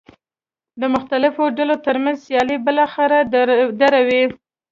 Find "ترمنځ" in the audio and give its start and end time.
1.85-2.17